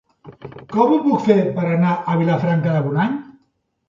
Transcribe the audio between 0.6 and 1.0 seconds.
Com ho